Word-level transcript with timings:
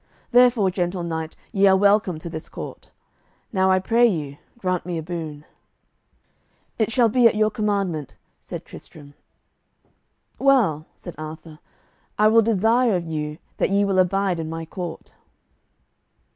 Therefore, 0.31 0.71
gentle 0.71 1.03
knight, 1.03 1.35
ye 1.51 1.67
are 1.67 1.77
welcome 1.77 2.17
to 2.17 2.27
this 2.27 2.49
court. 2.49 2.89
Now 3.53 3.69
I 3.69 3.77
pray 3.77 4.07
you, 4.07 4.37
grant 4.57 4.83
me 4.83 4.97
a 4.97 5.03
boon." 5.03 5.45
"It 6.79 6.91
shall 6.91 7.07
be 7.07 7.27
at 7.27 7.35
your 7.35 7.51
commandment," 7.51 8.15
said 8.39 8.65
Tristram. 8.65 9.13
"Well," 10.39 10.87
said 10.95 11.13
Arthur, 11.19 11.59
"I 12.17 12.29
will 12.29 12.41
desire 12.41 12.95
of 12.95 13.05
you 13.05 13.37
that 13.57 13.69
ye 13.69 13.85
will 13.85 13.99
abide 13.99 14.39
in 14.39 14.49
my 14.49 14.65
court." 14.65 15.13